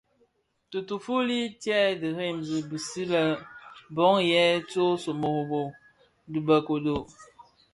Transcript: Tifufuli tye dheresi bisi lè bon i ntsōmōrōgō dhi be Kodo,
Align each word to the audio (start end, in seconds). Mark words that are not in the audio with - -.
Tifufuli 0.69 1.39
tye 1.61 1.79
dheresi 2.01 2.57
bisi 2.69 3.03
lè 3.11 3.23
bon 3.95 4.15
i 4.31 4.31
ntsōmōrōgō 4.61 5.61
dhi 6.31 6.39
be 6.45 6.57
Kodo, 6.67 6.97